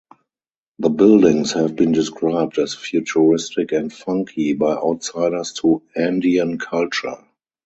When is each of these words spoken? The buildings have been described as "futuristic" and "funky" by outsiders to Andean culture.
The 0.79 0.89
buildings 0.89 1.51
have 1.51 1.75
been 1.75 1.91
described 1.91 2.57
as 2.57 2.73
"futuristic" 2.73 3.71
and 3.71 3.93
"funky" 3.93 4.53
by 4.53 4.73
outsiders 4.73 5.53
to 5.61 5.83
Andean 5.95 6.57
culture. 6.57 7.19